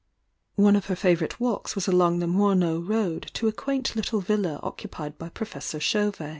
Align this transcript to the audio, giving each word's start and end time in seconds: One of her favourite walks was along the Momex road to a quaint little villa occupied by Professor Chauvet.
One 0.55 0.75
of 0.75 0.87
her 0.87 0.95
favourite 0.95 1.39
walks 1.39 1.75
was 1.75 1.87
along 1.87 2.17
the 2.21 2.25
Momex 2.25 2.89
road 2.89 3.29
to 3.35 3.47
a 3.47 3.51
quaint 3.51 3.95
little 3.95 4.19
villa 4.19 4.59
occupied 4.63 5.19
by 5.19 5.29
Professor 5.29 5.79
Chauvet. 5.79 6.29